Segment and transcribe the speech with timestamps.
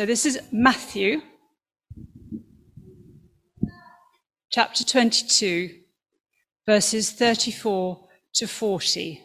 [0.00, 1.20] So this is Matthew
[4.50, 5.78] chapter 22,
[6.64, 9.20] verses 34 to 40.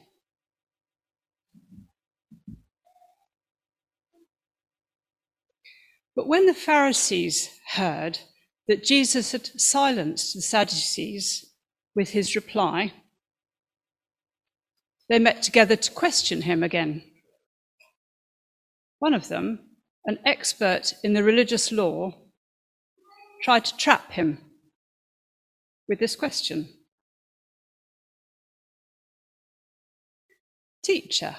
[6.14, 8.20] But when the Pharisees heard
[8.68, 11.54] that Jesus had silenced the Sadducees
[11.96, 12.92] with his reply,
[15.08, 17.02] they met together to question him again.
[19.00, 19.65] One of them,
[20.06, 22.14] an expert in the religious law,
[23.44, 24.40] tried to trap him
[25.88, 26.70] with this question
[30.84, 31.38] Teacher,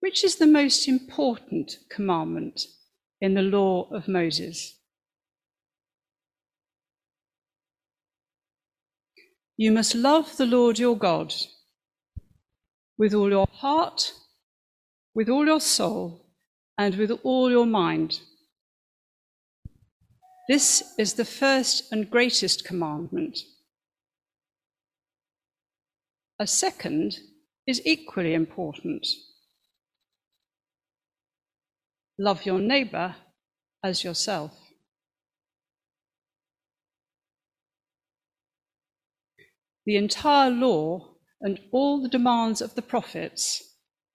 [0.00, 2.62] which is the most important commandment
[3.20, 4.78] in the law of Moses?
[9.58, 11.34] You must love the Lord your God
[12.96, 14.12] with all your heart,
[15.14, 16.27] with all your soul,
[16.78, 18.20] and with all your mind.
[20.48, 23.38] This is the first and greatest commandment.
[26.38, 27.18] A second
[27.66, 29.06] is equally important
[32.18, 33.14] love your neighbour
[33.84, 34.52] as yourself.
[39.86, 43.62] The entire law and all the demands of the prophets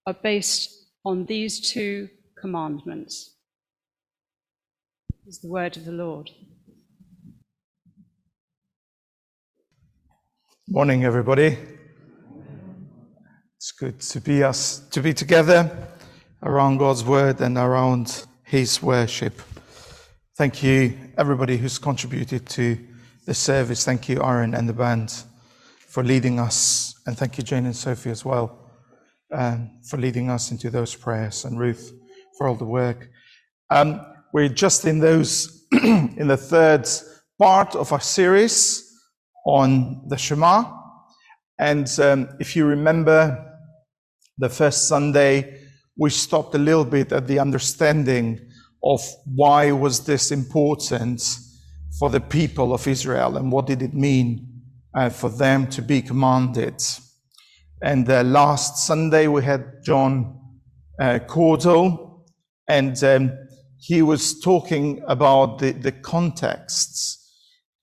[0.06, 0.70] are based
[1.06, 2.10] on these two
[2.44, 3.38] commandments.
[5.26, 6.30] Is the word of the Lord.
[10.68, 11.58] Morning, everybody.
[13.56, 15.72] It's good to be us to be together
[16.42, 19.42] around God's word and around His worship.
[20.36, 22.78] Thank you, everybody who's contributed to
[23.26, 23.86] the service.
[23.86, 25.24] Thank you, Aaron and the band,
[25.88, 28.70] for leading us, and thank you, Jane and Sophie, as well,
[29.32, 32.03] um, for leading us into those prayers, and Ruth
[32.38, 33.10] for all the work.
[33.70, 34.02] Um,
[34.34, 36.88] we're just in those in the third
[37.40, 38.90] part of our series
[39.46, 40.64] on the Shema,
[41.60, 43.52] and um, if you remember,
[44.38, 45.60] the first Sunday
[45.98, 48.40] we stopped a little bit at the understanding
[48.84, 51.22] of why was this important
[52.00, 54.62] for the people of Israel and what did it mean
[54.96, 56.82] uh, for them to be commanded.
[57.82, 60.40] And uh, last Sunday we had John
[61.00, 62.03] uh, Cordell,
[62.74, 63.32] and um,
[63.78, 67.32] he was talking about the, the contexts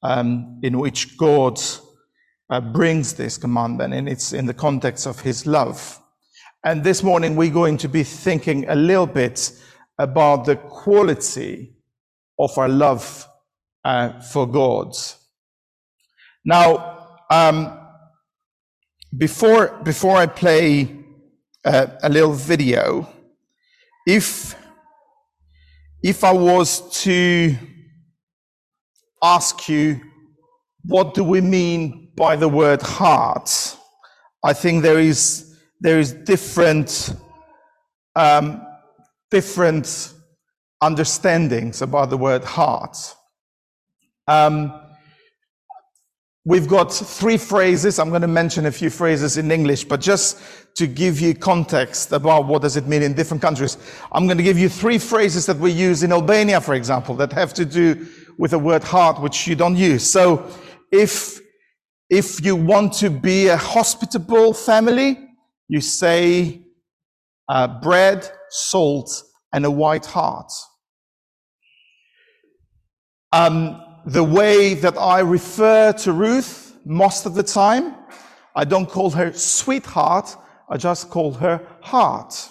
[0.02, 1.60] um, in which God
[2.50, 6.00] uh, brings this commandment, and it's in the context of his love.
[6.64, 9.52] And this morning, we're going to be thinking a little bit
[9.96, 11.76] about the quality
[12.36, 13.28] of our love
[13.84, 14.92] uh, for God.
[16.44, 17.78] Now, um,
[19.16, 20.96] before, before I play
[21.64, 23.08] uh, a little video,
[24.04, 24.56] if,
[26.02, 27.56] if I was to
[29.22, 30.00] ask you,
[30.84, 33.76] what do we mean by the word heart?
[34.42, 37.14] I think there is there is different
[38.16, 38.62] um,
[39.30, 40.12] different
[40.82, 42.96] understandings about the word heart.
[44.26, 44.72] Um,
[46.44, 47.98] we've got three phrases.
[47.98, 50.40] I'm going to mention a few phrases in English, but just
[50.76, 53.76] to give you context about what does it mean in different countries,
[54.12, 57.32] I'm going to give you three phrases that we use in Albania, for example, that
[57.32, 58.06] have to do
[58.38, 60.10] with the word heart, which you don't use.
[60.10, 60.50] So
[60.90, 61.40] if
[62.08, 65.28] if you want to be a hospitable family,
[65.68, 66.62] you say
[67.48, 69.22] uh, bread, salt,
[69.52, 70.50] and a white heart.
[73.32, 77.94] Um, the way that I refer to Ruth most of the time,
[78.54, 80.36] I don't call her sweetheart,
[80.68, 82.48] I just call her heart.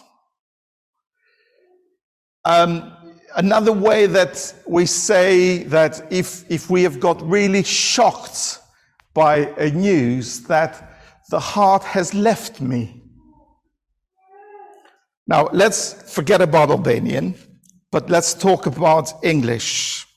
[2.46, 2.94] Um,
[3.36, 8.60] another way that we say that if, if we have got really shocked
[9.14, 13.00] by a news that the heart has left me,
[15.30, 17.36] now, let's forget about Albanian,
[17.92, 20.08] but let's talk about English.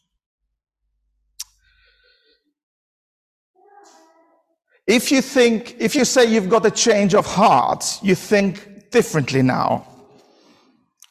[4.93, 9.41] If you think, if you say you've got a change of heart, you think differently
[9.41, 9.87] now.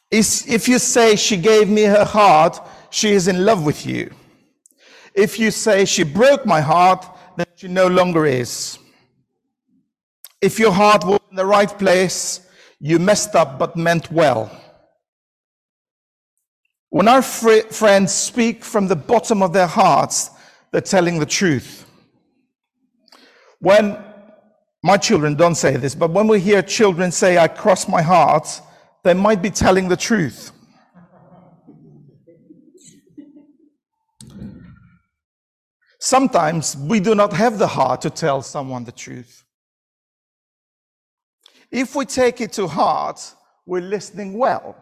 [0.08, 4.14] If you say she gave me her heart, she is in love with you.
[5.14, 7.04] If you say she broke my heart,
[7.36, 8.78] then she no longer is.
[10.40, 12.46] If your heart was in the right place,
[12.78, 14.48] you messed up but meant well.
[16.90, 20.30] When our fr- friends speak from the bottom of their hearts,
[20.70, 21.81] they're telling the truth.
[23.62, 23.96] When
[24.82, 28.60] my children don't say this, but when we hear children say, I cross my heart,
[29.04, 30.50] they might be telling the truth.
[36.00, 39.44] Sometimes we do not have the heart to tell someone the truth.
[41.70, 43.20] If we take it to heart,
[43.64, 44.74] we're listening well.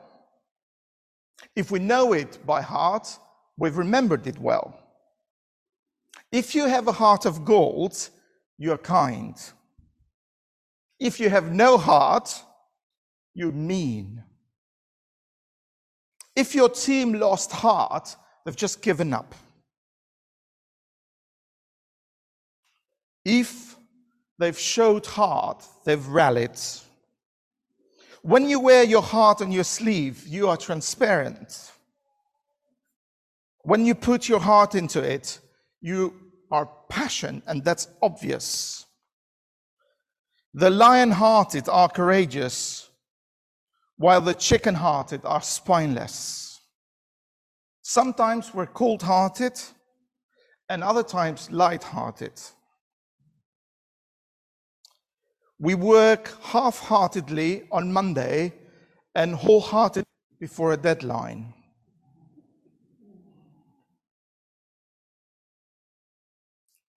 [1.54, 3.14] If we know it by heart,
[3.58, 4.74] we've remembered it well.
[6.32, 8.08] If you have a heart of gold,
[8.60, 9.34] you're kind.
[11.00, 12.42] If you have no heart,
[13.32, 14.22] you're mean.
[16.36, 18.14] If your team lost heart,
[18.44, 19.34] they've just given up.
[23.24, 23.76] If
[24.38, 26.58] they've showed heart, they've rallied.
[28.20, 31.72] When you wear your heart on your sleeve, you are transparent.
[33.62, 35.38] When you put your heart into it,
[35.80, 36.19] you
[36.50, 38.86] are passion, and that's obvious.
[40.54, 42.90] The lion hearted are courageous,
[43.96, 46.60] while the chicken hearted are spineless.
[47.82, 49.60] Sometimes we're cold hearted,
[50.68, 52.40] and other times light hearted.
[55.58, 58.54] We work half heartedly on Monday
[59.14, 60.06] and wholeheartedly
[60.38, 61.52] before a deadline.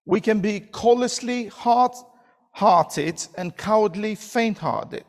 [0.05, 1.93] We can be callously hard
[2.53, 5.05] hearted and cowardly faint hearted.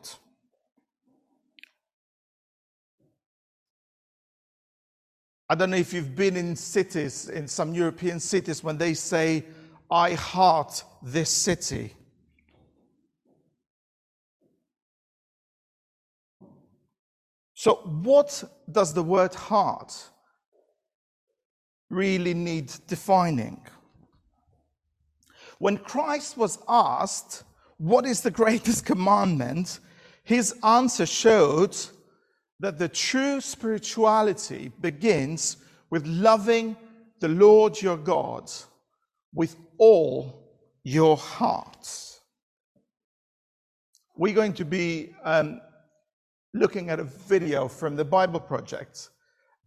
[5.47, 9.45] I don't know if you've been in cities, in some European cities, when they say,
[9.91, 11.93] I heart this city.
[17.53, 19.93] So, what does the word heart
[21.91, 23.61] really need defining?
[25.59, 27.43] When Christ was asked,
[27.77, 29.79] What is the greatest commandment?
[30.25, 31.77] his answer showed
[32.59, 35.57] that the true spirituality begins
[35.91, 36.75] with loving
[37.19, 38.51] the Lord your God
[39.33, 40.49] with all
[40.83, 41.87] your heart.
[44.17, 45.61] We're going to be um,
[46.53, 49.09] looking at a video from the Bible Project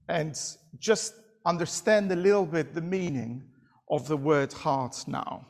[0.08, 0.34] and
[0.78, 1.14] just
[1.46, 3.44] understand a little bit the meaning
[3.90, 5.46] of the word heart now.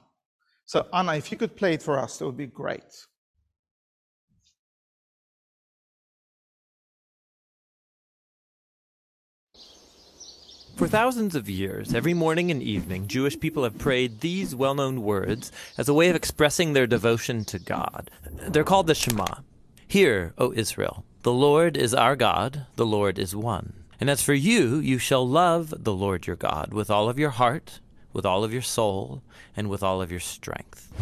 [0.69, 3.07] So, Anna, if you could play it for us, that would be great.
[10.77, 15.01] For thousands of years, every morning and evening, Jewish people have prayed these well known
[15.01, 18.11] words as a way of expressing their devotion to God.
[18.31, 19.37] They're called the Shema.
[19.87, 23.85] Hear, O Israel, the Lord is our God, the Lord is one.
[23.99, 27.31] And as for you, you shall love the Lord your God with all of your
[27.31, 27.81] heart,
[28.19, 29.23] with all of your soul,
[29.57, 30.93] and with all of your strength.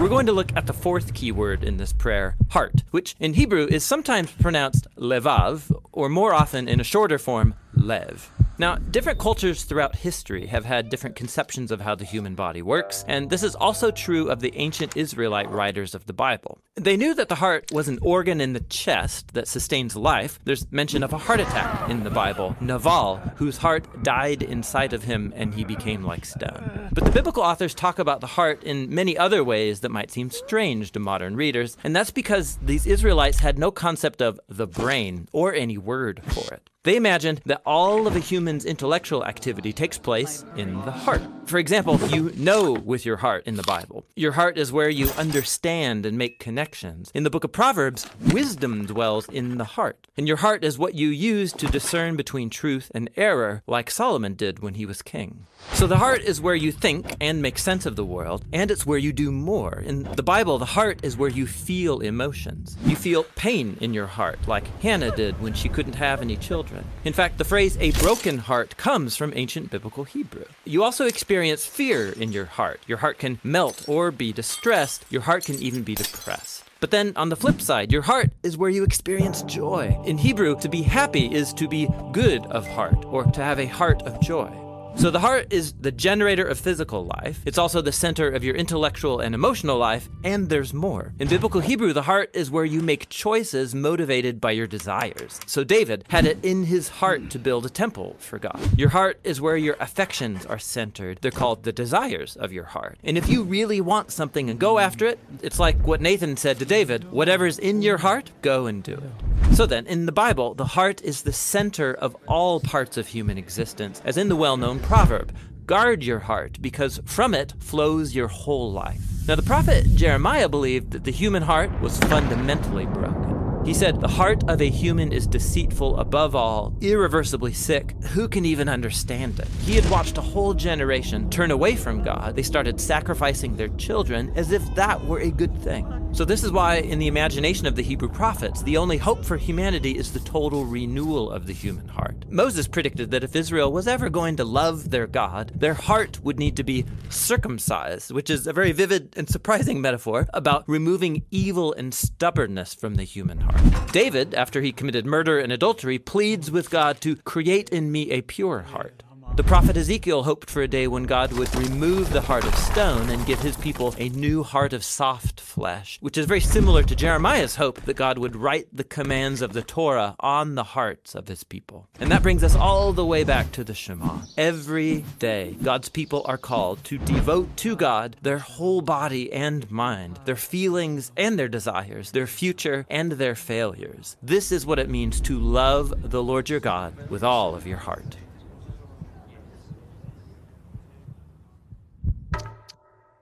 [0.00, 3.34] We're going to look at the fourth key word in this prayer, heart, which in
[3.34, 8.30] Hebrew is sometimes pronounced levav, or more often in a shorter form, lev.
[8.60, 13.04] Now, different cultures throughout history have had different conceptions of how the human body works,
[13.06, 16.58] and this is also true of the ancient Israelite writers of the Bible.
[16.74, 20.40] They knew that the heart was an organ in the chest that sustains life.
[20.44, 25.04] There's mention of a heart attack in the Bible, Nabal, whose heart died inside of
[25.04, 26.88] him and he became like stone.
[26.92, 30.30] But the biblical authors talk about the heart in many other ways that might seem
[30.30, 35.28] strange to modern readers, and that's because these Israelites had no concept of the brain
[35.32, 36.70] or any word for it.
[36.84, 41.20] They imagined that all of a human's intellectual activity takes place in the heart.
[41.46, 44.04] For example, you know with your heart in the Bible.
[44.14, 47.10] Your heart is where you understand and make connections.
[47.14, 50.06] In the book of Proverbs, wisdom dwells in the heart.
[50.16, 54.34] And your heart is what you use to discern between truth and error, like Solomon
[54.34, 55.46] did when he was king.
[55.72, 58.86] So the heart is where you think and make sense of the world, and it's
[58.86, 59.82] where you do more.
[59.84, 62.76] In the Bible, the heart is where you feel emotions.
[62.84, 66.67] You feel pain in your heart, like Hannah did when she couldn't have any children.
[67.04, 70.44] In fact, the phrase a broken heart comes from ancient biblical Hebrew.
[70.64, 72.80] You also experience fear in your heart.
[72.86, 75.04] Your heart can melt or be distressed.
[75.10, 76.64] Your heart can even be depressed.
[76.80, 79.98] But then on the flip side, your heart is where you experience joy.
[80.04, 83.66] In Hebrew, to be happy is to be good of heart or to have a
[83.66, 84.67] heart of joy.
[84.98, 87.40] So the heart is the generator of physical life.
[87.46, 91.14] It's also the center of your intellectual and emotional life, and there's more.
[91.20, 95.38] In biblical Hebrew, the heart is where you make choices motivated by your desires.
[95.46, 98.58] So David had it in his heart to build a temple for God.
[98.76, 101.18] Your heart is where your affections are centered.
[101.22, 102.98] They're called the desires of your heart.
[103.04, 106.58] And if you really want something and go after it, it's like what Nathan said
[106.58, 109.54] to David, whatever's in your heart, go and do it.
[109.54, 113.38] So then, in the Bible, the heart is the center of all parts of human
[113.38, 118.72] existence, as in the well-known proverb Guard your heart, because from it flows your whole
[118.72, 119.02] life.
[119.28, 123.47] Now, the prophet Jeremiah believed that the human heart was fundamentally broken.
[123.68, 127.94] He said, The heart of a human is deceitful above all, irreversibly sick.
[128.14, 129.46] Who can even understand it?
[129.60, 132.34] He had watched a whole generation turn away from God.
[132.34, 136.08] They started sacrificing their children as if that were a good thing.
[136.12, 139.36] So, this is why, in the imagination of the Hebrew prophets, the only hope for
[139.36, 142.24] humanity is the total renewal of the human heart.
[142.30, 146.38] Moses predicted that if Israel was ever going to love their God, their heart would
[146.38, 151.74] need to be circumcised, which is a very vivid and surprising metaphor about removing evil
[151.74, 153.57] and stubbornness from the human heart.
[153.92, 158.20] David, after he committed murder and adultery, pleads with God to create in me a
[158.20, 159.02] pure heart.
[159.38, 163.08] The prophet Ezekiel hoped for a day when God would remove the heart of stone
[163.08, 166.96] and give his people a new heart of soft flesh, which is very similar to
[166.96, 171.28] Jeremiah's hope that God would write the commands of the Torah on the hearts of
[171.28, 171.86] his people.
[172.00, 174.22] And that brings us all the way back to the Shema.
[174.36, 180.18] Every day, God's people are called to devote to God their whole body and mind,
[180.24, 184.16] their feelings and their desires, their future and their failures.
[184.20, 187.78] This is what it means to love the Lord your God with all of your
[187.78, 188.16] heart.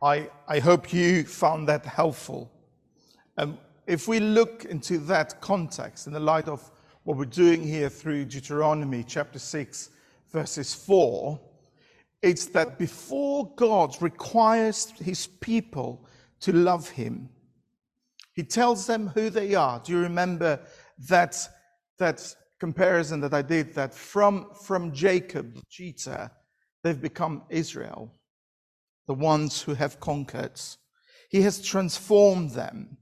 [0.07, 2.49] I, I hope you found that helpful.
[3.39, 3.59] Um,
[3.89, 6.71] if we look into that context in the light of
[7.03, 9.91] what we're doing here through Deuteronomy chapter 6,
[10.31, 11.41] verses 4,
[12.23, 16.07] it's that before God requires his people
[16.39, 17.29] to love him,
[18.33, 19.81] he tells them who they are.
[19.81, 20.61] Do you remember
[21.09, 21.37] that,
[21.99, 23.75] that comparison that I did?
[23.75, 26.31] That from, from Jacob, Judah,
[26.85, 28.16] they've become Israel
[29.07, 30.61] the ones who have conquered.
[31.31, 32.97] He has transformed them.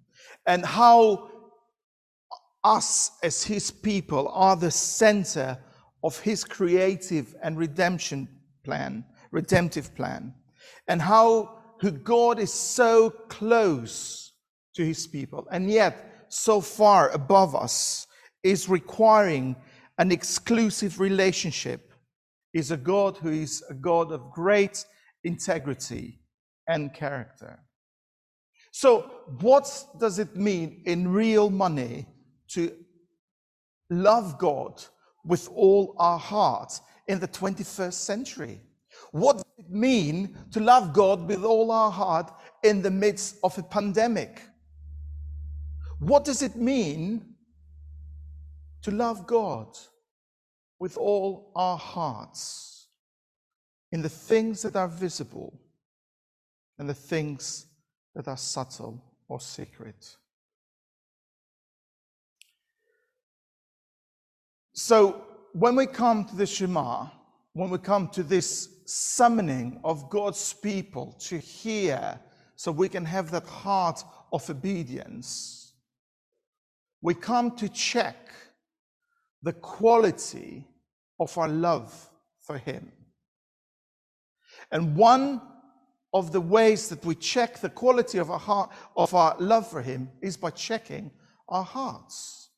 [0.46, 1.30] And how
[2.62, 5.58] us as his people are the center
[6.02, 8.28] of his creative and redemption
[8.64, 10.34] plan, redemptive plan.
[10.88, 14.32] And how who God is so close
[14.74, 18.06] to his people and yet so far above us
[18.42, 19.56] is requiring
[19.98, 21.92] an exclusive relationship
[22.52, 24.84] is a God who is a God of great
[25.24, 26.20] integrity,
[26.68, 27.58] and character.
[28.72, 32.06] So, what does it mean in real money
[32.48, 32.72] to
[33.90, 34.82] love God
[35.24, 38.60] with all our heart in the 21st century?
[39.12, 43.56] What does it mean to love God with all our heart in the midst of
[43.58, 44.42] a pandemic?
[46.00, 47.34] What does it mean
[48.82, 49.68] to love God
[50.80, 52.73] with all our hearts?
[53.94, 55.56] In the things that are visible
[56.80, 57.66] and the things
[58.16, 60.16] that are subtle or secret.
[64.72, 67.06] So, when we come to the Shema,
[67.52, 72.18] when we come to this summoning of God's people to hear,
[72.56, 75.72] so we can have that heart of obedience,
[77.00, 78.16] we come to check
[79.40, 80.66] the quality
[81.20, 82.10] of our love
[82.40, 82.90] for Him.
[84.70, 85.40] And one
[86.12, 89.82] of the ways that we check the quality of our heart, of our love for
[89.82, 91.10] Him, is by checking
[91.48, 92.50] our hearts.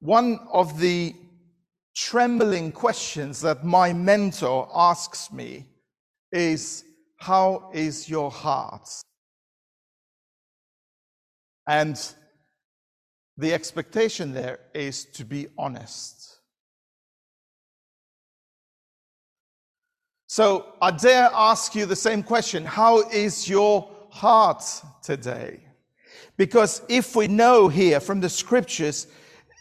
[0.00, 1.14] One of the
[1.94, 5.66] trembling questions that my mentor asks me
[6.32, 6.84] is,
[7.16, 8.88] How is your heart?
[11.68, 11.96] And
[13.36, 16.31] the expectation there is to be honest.
[20.34, 24.64] So I dare ask you the same question How is your heart
[25.02, 25.60] today?
[26.38, 29.08] Because if we know here from the scriptures,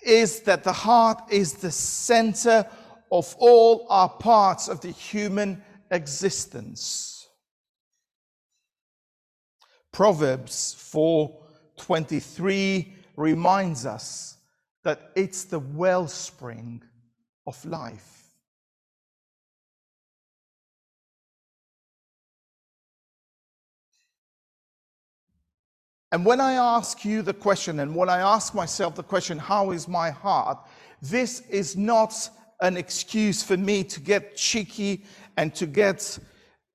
[0.01, 2.65] is that the heart is the center
[3.11, 5.61] of all our parts of the human
[5.91, 7.27] existence.
[9.91, 14.37] Proverbs 4:23 reminds us
[14.83, 16.81] that it's the wellspring
[17.45, 18.20] of life.
[26.11, 29.71] And when I ask you the question, and when I ask myself the question, how
[29.71, 30.57] is my heart?
[31.01, 32.29] This is not
[32.61, 35.05] an excuse for me to get cheeky
[35.37, 36.19] and to get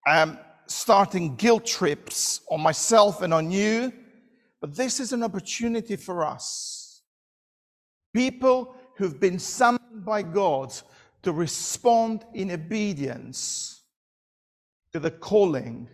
[0.06, 3.92] um, starting guilt trips on myself and on you,
[4.60, 7.02] but this is an opportunity for us.
[8.14, 10.72] People who've been summoned by God
[11.22, 13.82] to respond in obedience
[14.92, 15.88] to the calling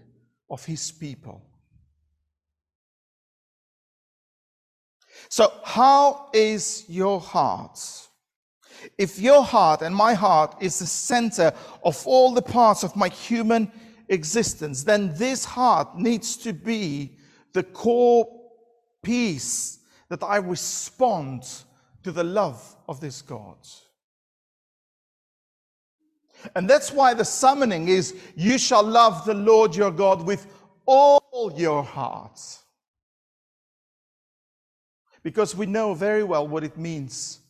[0.48, 1.42] of His people.
[5.32, 7.80] So, how is your heart?
[8.98, 13.08] If your heart and my heart is the center of all the parts of my
[13.08, 13.72] human
[14.08, 17.16] existence, then this heart needs to be
[17.54, 18.28] the core
[19.02, 19.78] piece
[20.10, 21.44] that I respond
[22.02, 23.56] to the love of this God.
[26.54, 30.46] And that's why the summoning is you shall love the Lord your God with
[30.84, 32.38] all your heart.
[35.22, 37.40] Because we know very well what it means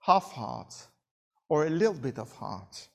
[0.00, 0.74] half heart
[1.48, 2.88] or a little bit of heart.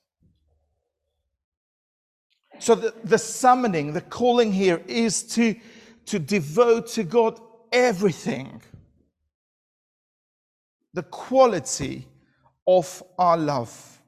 [2.58, 5.54] So the, the summoning, the calling here is to,
[6.06, 7.40] to devote to God
[7.72, 8.62] everything.
[10.94, 12.06] The quality
[12.66, 14.00] of our love.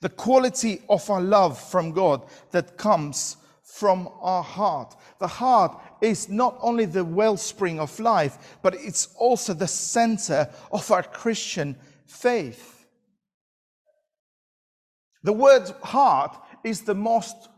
[0.00, 4.94] The quality of our love from God that comes from our heart.
[5.18, 10.90] The heart is not only the wellspring of life, but it's also the center of
[10.90, 11.76] our Christian
[12.06, 12.86] faith.
[15.22, 17.48] The word heart is the most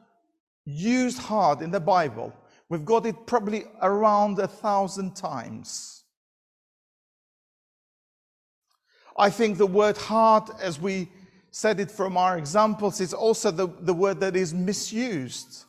[0.65, 2.33] used heart in the Bible.
[2.69, 6.05] We've got it probably around a thousand times.
[9.19, 11.11] I think the word heart, as we
[11.51, 15.65] said it from our examples, is also the, the word that is misused.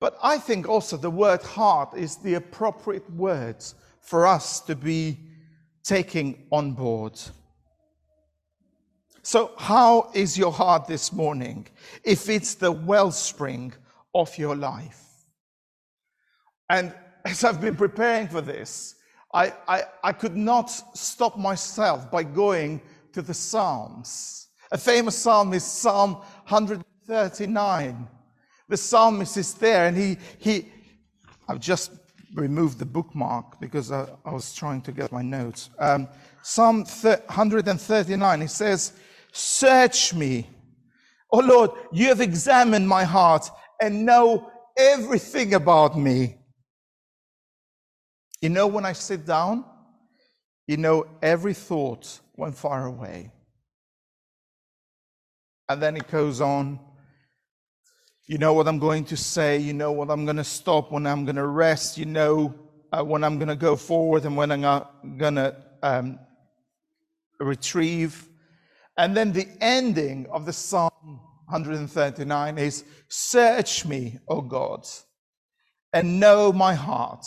[0.00, 3.64] But I think also the word heart is the appropriate word
[4.00, 5.18] for us to be
[5.82, 7.18] taking on board.
[9.22, 11.66] So, how is your heart this morning
[12.04, 13.74] if it's the wellspring
[14.14, 15.04] of your life?
[16.70, 18.94] And as I've been preparing for this,
[19.34, 22.80] I, I, I could not stop myself by going
[23.12, 24.48] to the Psalms.
[24.70, 26.14] A famous psalm is Psalm
[26.48, 28.08] 139
[28.68, 30.66] the psalmist is there and he, he
[31.48, 31.92] I've just
[32.34, 35.70] removed the bookmark because I, I was trying to get my notes.
[35.78, 36.08] Um,
[36.42, 38.92] Psalm 139, he says,
[39.32, 40.46] Search me.
[41.32, 46.36] Oh Lord, you have examined my heart and know everything about me.
[48.40, 49.64] You know, when I sit down,
[50.66, 53.32] you know every thought went far away.
[55.68, 56.78] And then it goes on
[58.28, 59.56] you know what I'm going to say.
[59.56, 61.96] You know what I'm going to stop, when I'm going to rest.
[61.96, 62.54] You know
[62.92, 64.60] uh, when I'm going to go forward and when I'm
[65.16, 66.18] going to um,
[67.40, 68.28] retrieve.
[68.98, 70.90] And then the ending of the Psalm
[71.46, 74.86] 139 is Search me, O God,
[75.94, 77.24] and know my heart.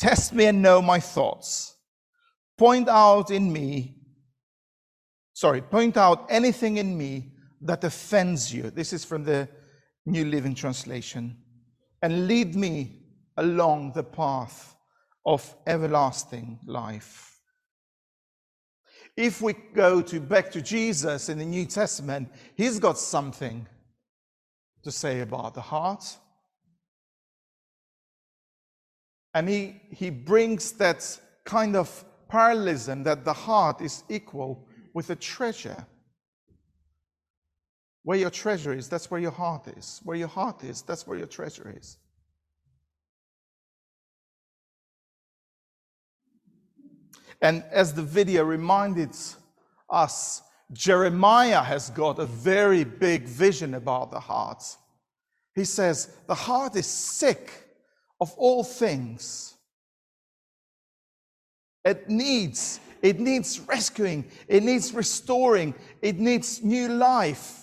[0.00, 1.76] Test me and know my thoughts.
[2.58, 3.98] Point out in me,
[5.32, 8.70] sorry, point out anything in me that offends you.
[8.70, 9.48] This is from the
[10.06, 11.36] New Living Translation,
[12.02, 13.02] and lead me
[13.36, 14.74] along the path
[15.26, 17.40] of everlasting life.
[19.16, 23.66] If we go to back to Jesus in the New Testament, he's got something
[24.82, 26.16] to say about the heart.
[29.34, 35.16] And he, he brings that kind of parallelism that the heart is equal with a
[35.16, 35.86] treasure.
[38.02, 40.00] Where your treasure is, that's where your heart is.
[40.04, 41.98] Where your heart is, that's where your treasure is.
[47.42, 49.16] And as the video reminded
[49.88, 54.62] us, Jeremiah has got a very big vision about the heart.
[55.54, 57.68] He says, The heart is sick
[58.20, 59.54] of all things.
[61.84, 67.59] It needs, it needs rescuing, it needs restoring, it needs new life.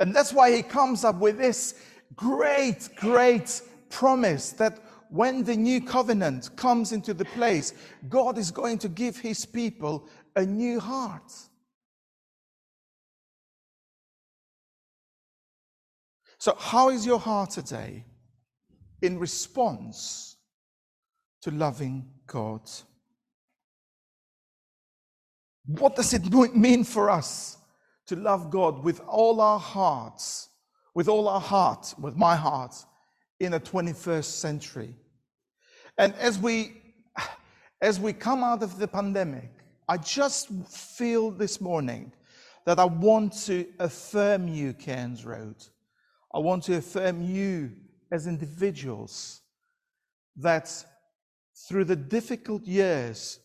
[0.00, 1.74] And that's why he comes up with this
[2.14, 4.78] great, great promise that
[5.10, 7.72] when the new covenant comes into the place,
[8.08, 11.32] God is going to give his people a new heart.
[16.38, 18.04] So, how is your heart today
[19.02, 20.36] in response
[21.42, 22.62] to loving God?
[25.66, 27.57] What does it mean for us
[28.08, 30.48] to love God with all our hearts,
[30.94, 32.74] with all our heart, with my heart,
[33.38, 34.94] in the 21st century.
[35.96, 36.82] And as we
[37.80, 39.50] as we come out of the pandemic,
[39.88, 42.12] I just feel this morning
[42.66, 45.56] that I want to affirm you, Cairns Road.
[46.34, 47.72] I want to affirm you
[48.10, 49.42] as individuals
[50.36, 50.84] that
[51.68, 53.38] through the difficult years,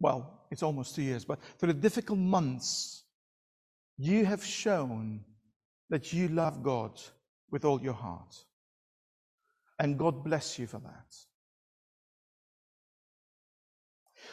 [0.00, 3.03] well, it's almost two years, but through the difficult months
[3.98, 5.20] you have shown
[5.90, 7.00] that you love God
[7.50, 8.44] with all your heart.
[9.78, 11.16] And God bless you for that.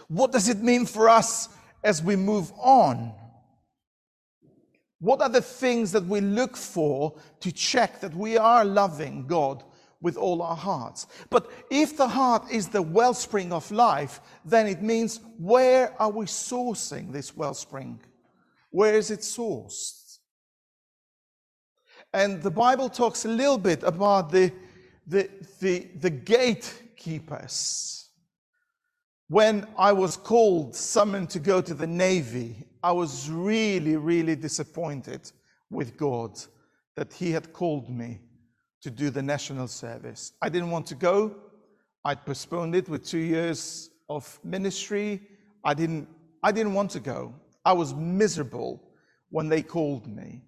[0.07, 1.49] What does it mean for us
[1.83, 3.13] as we move on?
[4.99, 9.63] What are the things that we look for to check that we are loving God
[10.01, 11.07] with all our hearts.
[11.29, 16.25] But if the heart is the wellspring of life, then it means where are we
[16.25, 17.99] sourcing this wellspring?
[18.71, 20.01] Where is it sourced?
[22.13, 24.51] And the Bible talks a little bit about the,
[25.07, 25.29] the,
[25.59, 28.09] the, the gatekeepers.
[29.29, 35.31] When I was called, summoned to go to the Navy, I was really, really disappointed
[35.69, 36.37] with God
[36.97, 38.19] that He had called me
[38.81, 40.33] to do the national service.
[40.41, 41.35] I didn't want to go.
[42.03, 45.21] I'd postponed it with two years of ministry.
[45.63, 46.09] I didn't,
[46.43, 47.33] I didn't want to go.
[47.63, 48.81] I was miserable
[49.29, 50.43] when they called me.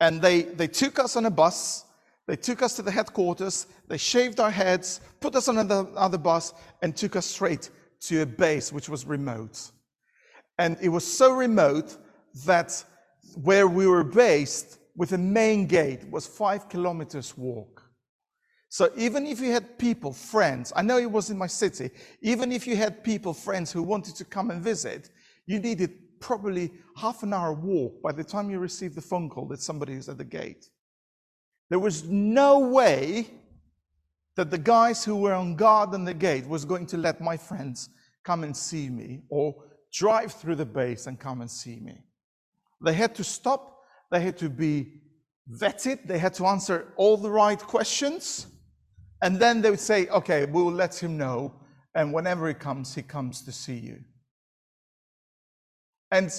[0.00, 1.84] And they, they took us on a bus,
[2.26, 6.52] they took us to the headquarters, they shaved our heads, put us on another bus,
[6.82, 9.70] and took us straight to a base which was remote.
[10.58, 11.96] And it was so remote
[12.44, 12.84] that
[13.42, 17.82] where we were based, with the main gate was five kilometers walk.
[18.68, 21.90] So even if you had people, friends, I know it was in my city,
[22.20, 25.10] even if you had people, friends who wanted to come and visit,
[25.46, 29.46] you needed probably half an hour walk by the time you received the phone call
[29.46, 30.70] that somebody is at the gate.
[31.68, 33.30] There was no way
[34.36, 37.36] that the guys who were on guard on the gate was going to let my
[37.36, 37.88] friends
[38.24, 39.54] come and see me or
[39.92, 41.98] drive through the base and come and see me.
[42.84, 43.76] They had to stop
[44.10, 45.00] they had to be
[45.50, 48.46] vetted, they had to answer all the right questions,
[49.22, 51.54] and then they would say, okay, we'll let him know,
[51.94, 53.98] and whenever he comes, he comes to see you.
[56.10, 56.30] And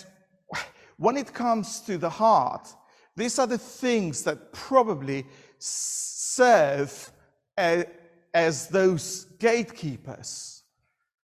[0.97, 2.67] when it comes to the heart,
[3.15, 5.25] these are the things that probably
[5.59, 7.11] serve
[7.57, 10.63] as those gatekeepers,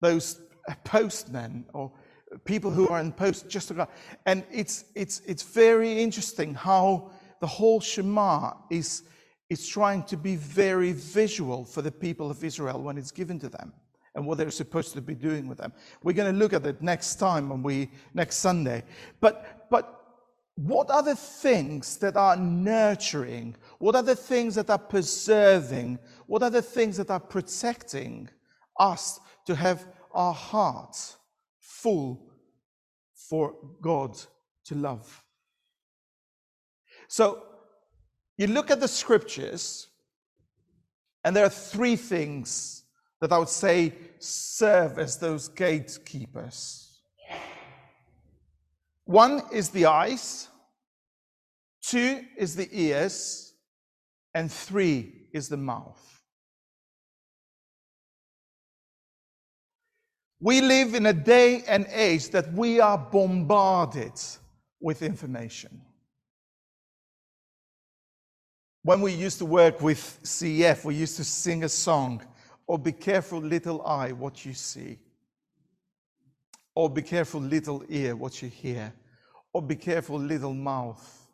[0.01, 0.41] those
[0.83, 1.91] postmen, or
[2.45, 3.87] people who are in post just to
[4.25, 9.03] and it's it's it's very interesting how the whole Shema is
[9.49, 13.49] is trying to be very visual for the people of Israel when it's given to
[13.49, 13.73] them
[14.19, 15.73] and what they're supposed to be doing with them.
[16.03, 18.83] We're going to look at it next time when we next Sunday.
[19.19, 19.95] But but
[20.55, 23.55] what are the things that are nurturing?
[23.79, 25.97] What are the things that are preserving?
[26.27, 28.29] What are the things that are protecting
[28.79, 31.17] us to have our hearts
[31.59, 32.29] full
[33.29, 34.17] for God
[34.65, 35.23] to love.
[37.07, 37.43] So
[38.37, 39.87] you look at the scriptures,
[41.23, 42.78] and there are three things
[43.21, 47.01] that I would say serve as those gatekeepers.
[49.05, 50.47] One is the eyes,
[51.81, 53.53] two is the ears,
[54.33, 56.05] and three is the mouth.
[60.41, 64.13] We live in a day and age that we are bombarded
[64.79, 65.81] with information.
[68.83, 72.21] When we used to work with CF, we used to sing a song,
[72.71, 74.99] Oh, be careful, little eye, what you see.
[76.75, 78.93] Or be careful, little ear, what you hear.
[79.51, 81.27] Or be careful, little mouth,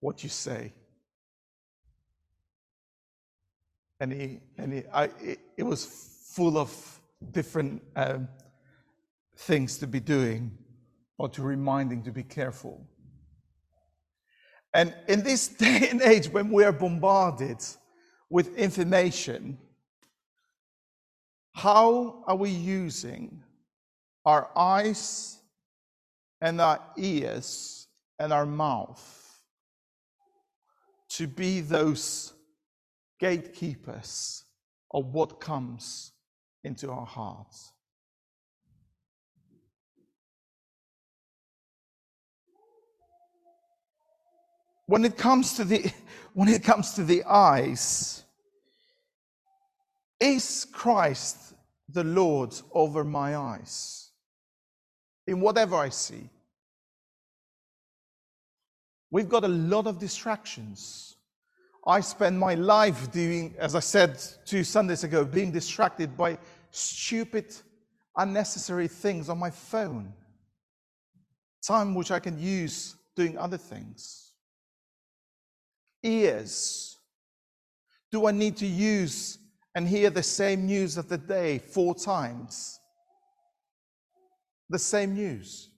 [0.00, 0.74] what you say.
[3.98, 5.86] And, he, and he, I, it, it was
[6.34, 7.00] full of
[7.32, 8.28] different um,
[9.38, 10.50] things to be doing
[11.16, 12.86] or to reminding to be careful.
[14.74, 17.64] And in this day and age, when we are bombarded
[18.30, 19.58] with information,
[21.52, 23.42] how are we using
[24.24, 25.38] our eyes
[26.40, 27.86] and our ears
[28.18, 29.40] and our mouth
[31.08, 32.34] to be those
[33.18, 34.44] gatekeepers
[34.92, 36.12] of what comes
[36.64, 37.72] into our hearts.
[44.86, 45.92] When it comes to the
[46.36, 48.22] when it comes to the eyes,
[50.20, 51.54] is Christ
[51.88, 54.10] the Lord over my eyes?
[55.26, 56.28] In whatever I see.
[59.10, 61.16] We've got a lot of distractions.
[61.86, 66.36] I spend my life doing, as I said two Sundays ago, being distracted by
[66.70, 67.46] stupid,
[68.14, 70.12] unnecessary things on my phone.
[71.66, 74.25] Time which I can use doing other things.
[76.02, 76.98] Ears.
[78.12, 79.38] Do I need to use
[79.74, 82.78] and hear the same news of the day four times?
[84.70, 85.70] The same news.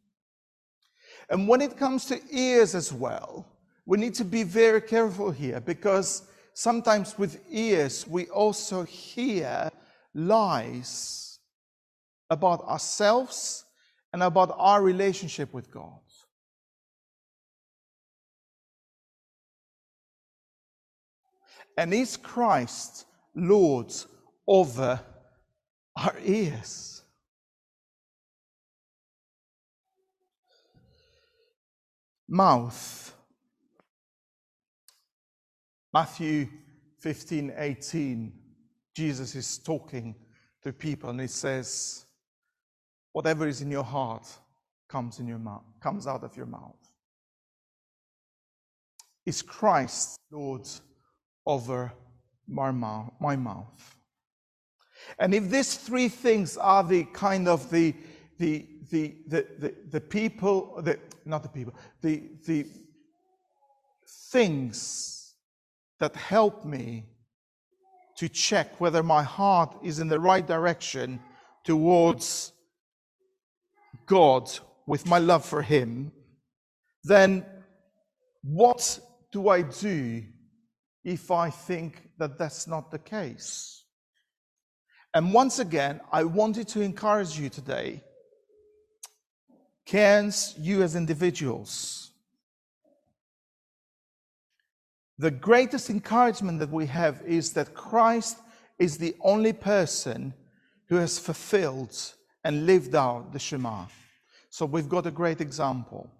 [1.30, 3.46] And when it comes to ears as well,
[3.86, 6.22] we need to be very careful here because
[6.54, 9.70] sometimes with ears we also hear
[10.14, 11.38] lies
[12.30, 13.64] about ourselves
[14.12, 16.00] and about our relationship with God.
[21.78, 23.94] And is Christ Lord
[24.48, 25.00] over
[25.94, 27.02] our ears?
[32.28, 33.14] Mouth.
[35.94, 36.48] Matthew
[36.98, 38.32] 15 18,
[38.96, 40.16] Jesus is talking
[40.64, 42.06] to people and he says,
[43.12, 44.26] Whatever is in your heart
[44.88, 46.90] comes in your mouth, comes out of your mouth.
[49.24, 50.68] Is Christ Lord
[51.48, 51.92] over
[52.46, 53.96] my mouth?
[55.18, 57.94] And if these three things are the kind of the
[58.38, 62.66] the the the the, the people, the not the people, the the
[64.30, 65.34] things
[65.98, 67.06] that help me
[68.16, 71.20] to check whether my heart is in the right direction
[71.64, 72.52] towards
[74.06, 74.50] God
[74.86, 76.12] with my love for Him,
[77.04, 77.44] then
[78.42, 78.98] what
[79.32, 80.22] do I do
[81.08, 83.84] if I think that that's not the case?
[85.14, 88.02] And once again, I wanted to encourage you today,
[89.86, 92.10] Cairns, you as individuals.
[95.16, 98.36] The greatest encouragement that we have is that Christ
[98.78, 100.34] is the only person
[100.88, 101.96] who has fulfilled
[102.44, 103.86] and lived out the Shema.
[104.50, 106.10] So we've got a great example.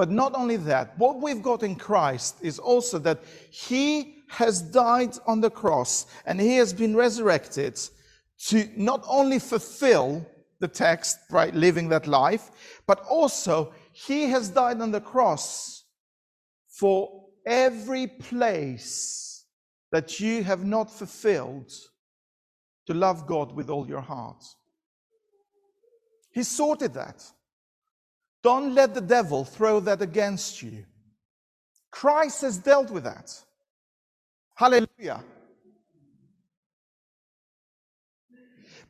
[0.00, 5.18] But not only that, what we've got in Christ is also that He has died
[5.26, 7.78] on the cross and He has been resurrected
[8.46, 10.26] to not only fulfill
[10.58, 12.50] the text, right, living that life,
[12.86, 15.84] but also He has died on the cross
[16.66, 19.44] for every place
[19.92, 21.70] that you have not fulfilled
[22.86, 24.42] to love God with all your heart.
[26.32, 27.22] He sorted that.
[28.42, 30.84] Don't let the devil throw that against you.
[31.90, 33.32] Christ has dealt with that.
[34.54, 35.22] Hallelujah.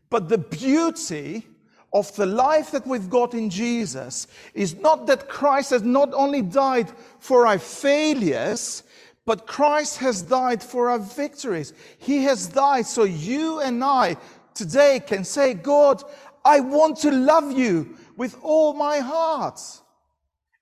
[0.08, 1.46] But the beauty
[1.92, 6.42] of the life that we've got in Jesus is not that Christ has not only
[6.42, 8.82] died for our failures,
[9.24, 11.72] but Christ has died for our victories.
[11.98, 14.16] He has died so you and I
[14.54, 16.02] today can say, God,
[16.44, 19.58] I want to love you with all my heart.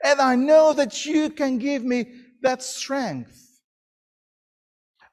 [0.05, 2.07] And I know that you can give me
[2.41, 3.59] that strength.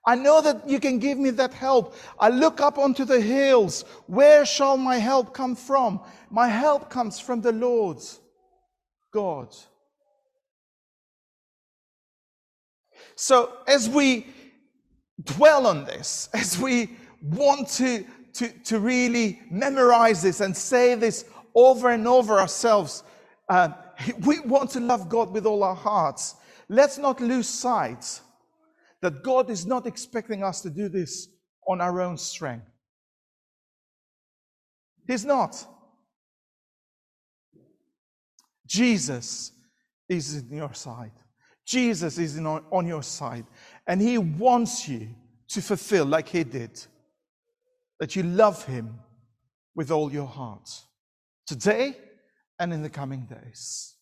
[0.05, 1.95] I know that you can give me that help.
[2.19, 3.81] I look up onto the hills.
[4.05, 6.01] Where shall my help come from?
[6.29, 7.97] My help comes from the Lord
[9.11, 9.47] God.
[13.15, 14.27] So as we
[15.23, 16.91] dwell on this, as we
[17.23, 21.25] want to, to, to really memorize this and say this
[21.55, 23.03] over and over ourselves,
[23.49, 23.69] uh,
[24.25, 26.35] we want to love God with all our hearts.
[26.67, 28.19] Let's not lose sight
[29.01, 31.27] that God is not expecting us to do this
[31.67, 32.65] on our own strength.
[35.07, 35.65] He's not.
[38.65, 39.51] Jesus
[40.09, 41.11] is in your side.
[41.65, 43.45] Jesus is in, on your side.
[43.87, 45.09] And He wants you
[45.49, 46.81] to fulfill, like He did,
[47.99, 48.99] that you love Him
[49.75, 50.84] with all your heart
[51.45, 51.97] today
[52.59, 53.95] and in the coming days.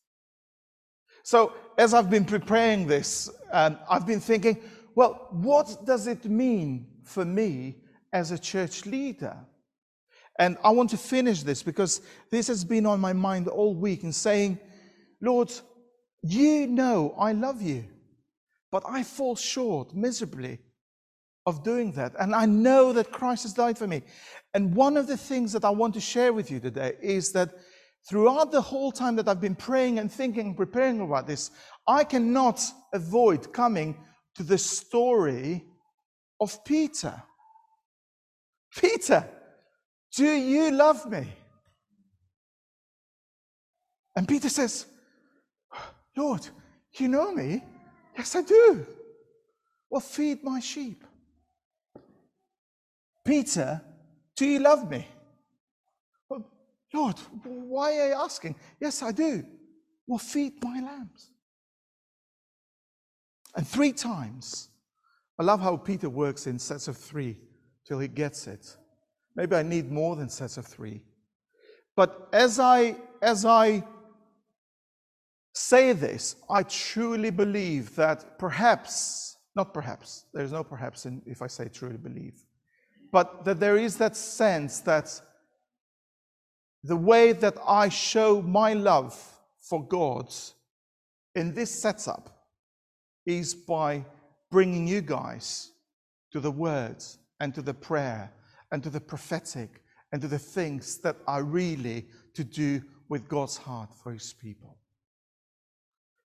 [1.24, 4.62] So, as I've been preparing this, um, I've been thinking,
[4.96, 7.78] well, what does it mean for me
[8.12, 9.38] as a church leader?
[10.40, 14.04] And I want to finish this because this has been on my mind all week
[14.04, 14.60] in saying,
[15.22, 15.52] Lord,
[16.22, 17.86] you know I love you,
[18.72, 20.60] but I fall short miserably
[21.46, 22.14] of doing that.
[22.20, 24.02] And I know that Christ has died for me.
[24.54, 27.50] And one of the things that I want to share with you today is that
[28.08, 31.52] throughout the whole time that I've been praying and thinking and preparing about this,
[31.88, 32.62] I cannot
[32.94, 33.98] avoid coming
[34.36, 35.64] to the story
[36.40, 37.22] of Peter.
[38.76, 39.28] Peter,
[40.16, 41.28] do you love me?
[44.16, 44.86] And Peter says,
[46.16, 46.48] Lord,
[46.98, 47.64] you know me?
[48.18, 48.86] Yes, I do.
[49.90, 51.04] Well, feed my sheep.
[53.26, 53.82] Peter,
[54.36, 55.08] do you love me?
[56.94, 58.56] Lord, why are you asking?
[58.80, 59.44] Yes, I do.
[60.06, 61.32] Well, feed my lambs.
[63.56, 64.70] And three times,
[65.40, 67.38] I love how Peter works in sets of three
[67.88, 68.78] till he gets it.
[69.36, 71.02] Maybe I need more than sets of three.
[71.96, 73.84] But as I, as I
[75.54, 81.48] say this, I truly believe that perhaps, not perhaps, there's no perhaps in, if I
[81.48, 82.44] say truly believe,
[83.14, 85.22] but that there is that sense that
[86.84, 89.16] the way that I show my love
[89.70, 90.34] for God
[91.36, 92.48] in this setup
[93.28, 94.04] is by
[94.50, 95.72] bringing you guys
[96.32, 97.04] to the word
[97.40, 98.34] and to the prayer
[98.72, 103.58] and to the prophetic and to the things that are really to do with God's
[103.58, 104.78] heart for his people.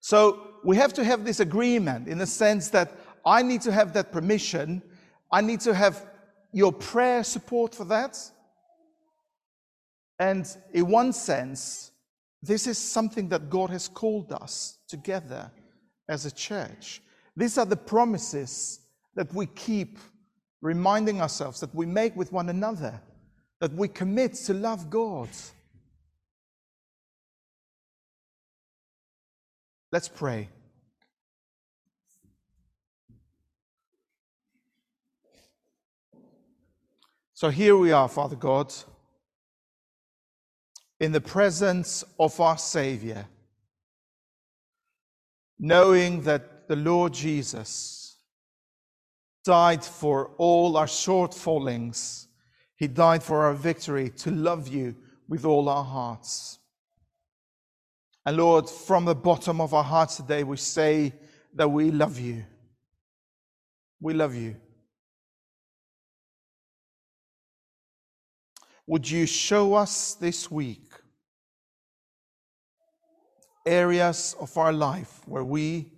[0.01, 2.93] So we have to have this agreement in the sense that
[3.27, 4.83] I need to have that permission.
[5.31, 6.07] I need to have
[6.53, 8.19] your prayer support for that.
[10.19, 11.93] And in one sense,
[12.43, 15.51] this is something that God has called us together
[16.09, 17.03] as a church.
[17.37, 18.81] These are the promises
[19.15, 19.99] that we keep
[20.61, 23.01] reminding ourselves, that we make with one another,
[23.61, 25.29] that we commit to love God.
[29.93, 30.49] Let's pray.
[37.39, 38.75] So here we are, Father God,
[40.99, 43.29] in the presence of our Savior,
[45.57, 48.17] knowing that the Lord Jesus
[49.45, 52.27] died for all our shortfallings.
[52.75, 54.97] He died for our victory to love you
[55.29, 56.59] with all our hearts.
[58.27, 61.13] And Lord, from the bottom of our hearts today, we say
[61.55, 62.45] that we love you.
[64.01, 64.57] We love you.
[68.89, 70.91] Would you show us this week
[73.67, 75.93] areas of our life where we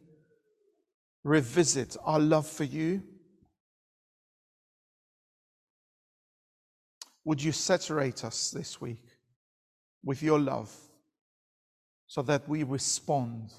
[1.22, 3.00] revisit our love for you?
[7.24, 9.05] Would you saturate us this week
[10.05, 10.74] with your love
[12.09, 13.53] so that we respond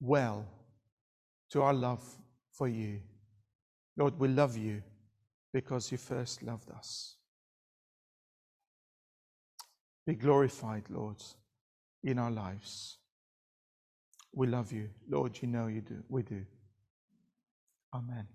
[0.00, 0.44] well
[1.52, 2.02] to our love
[2.52, 2.98] for you?
[3.96, 4.82] Lord, we love you
[5.52, 7.19] because you first loved us.
[10.06, 11.22] Be glorified, Lord,
[12.02, 12.98] in our lives.
[14.32, 14.88] We love you.
[15.08, 16.02] Lord, you know you do.
[16.08, 16.44] We do.
[17.94, 18.26] Amen.